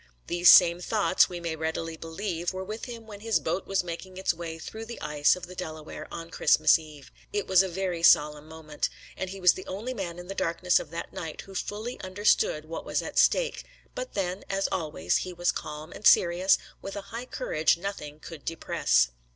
[0.25, 4.17] These same thoughts, we may readily believe, were with him when his boat was making
[4.17, 7.11] its way through the ice of the Delaware on Christmas Eve.
[7.31, 10.79] It was a very solemn moment, and he was the only man in the darkness
[10.79, 15.33] of that night who fully understood what was at stake; but then, as always, he
[15.33, 19.09] was calm and serious, with a high courage which nothing could depress.